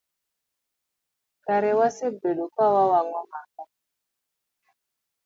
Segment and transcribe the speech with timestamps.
[1.43, 3.63] Kara wasebedo kawawang'o maka.